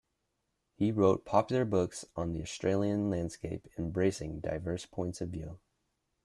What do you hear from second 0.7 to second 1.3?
He wrote